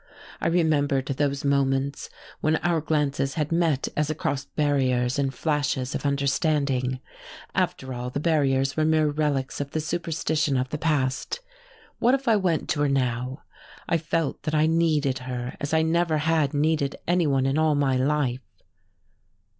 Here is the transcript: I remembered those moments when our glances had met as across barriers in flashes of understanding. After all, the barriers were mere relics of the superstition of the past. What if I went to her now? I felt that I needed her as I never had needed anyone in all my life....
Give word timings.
I 0.41 0.47
remembered 0.47 1.05
those 1.05 1.45
moments 1.45 2.09
when 2.39 2.55
our 2.63 2.81
glances 2.81 3.35
had 3.35 3.51
met 3.51 3.87
as 3.95 4.09
across 4.09 4.45
barriers 4.45 5.19
in 5.19 5.29
flashes 5.29 5.93
of 5.93 6.07
understanding. 6.07 6.99
After 7.53 7.93
all, 7.93 8.09
the 8.09 8.19
barriers 8.19 8.75
were 8.75 8.83
mere 8.83 9.09
relics 9.11 9.61
of 9.61 9.69
the 9.73 9.79
superstition 9.79 10.57
of 10.57 10.69
the 10.69 10.79
past. 10.79 11.39
What 11.99 12.15
if 12.15 12.27
I 12.27 12.35
went 12.35 12.67
to 12.69 12.81
her 12.81 12.89
now? 12.89 13.43
I 13.87 13.97
felt 13.99 14.41
that 14.41 14.55
I 14.55 14.65
needed 14.65 15.19
her 15.19 15.55
as 15.61 15.71
I 15.71 15.83
never 15.83 16.17
had 16.17 16.51
needed 16.55 16.95
anyone 17.07 17.45
in 17.45 17.59
all 17.59 17.75
my 17.75 17.95
life.... 17.95 18.41